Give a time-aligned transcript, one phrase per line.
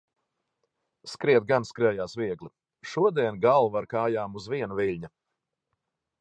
[1.11, 2.49] Skriet gan skrējās viegli,
[2.93, 5.13] šodien galva ar kājām uz viena viļņa.